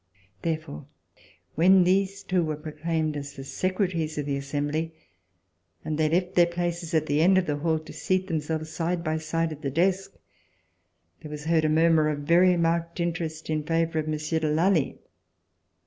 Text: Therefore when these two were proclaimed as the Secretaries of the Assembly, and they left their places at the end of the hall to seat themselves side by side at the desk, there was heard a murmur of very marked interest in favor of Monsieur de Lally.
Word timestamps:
Therefore 0.41 0.87
when 1.53 1.83
these 1.83 2.23
two 2.23 2.43
were 2.43 2.55
proclaimed 2.55 3.15
as 3.15 3.33
the 3.35 3.43
Secretaries 3.43 4.17
of 4.17 4.25
the 4.25 4.35
Assembly, 4.35 4.95
and 5.85 5.95
they 5.95 6.09
left 6.09 6.33
their 6.33 6.47
places 6.47 6.95
at 6.95 7.05
the 7.05 7.21
end 7.21 7.37
of 7.37 7.45
the 7.45 7.57
hall 7.57 7.77
to 7.77 7.93
seat 7.93 8.25
themselves 8.25 8.71
side 8.71 9.03
by 9.03 9.17
side 9.19 9.51
at 9.51 9.61
the 9.61 9.69
desk, 9.69 10.15
there 11.21 11.29
was 11.29 11.43
heard 11.45 11.65
a 11.65 11.69
murmur 11.69 12.09
of 12.09 12.21
very 12.21 12.57
marked 12.57 12.99
interest 12.99 13.47
in 13.47 13.61
favor 13.61 13.99
of 13.99 14.07
Monsieur 14.07 14.39
de 14.39 14.49
Lally. 14.49 14.97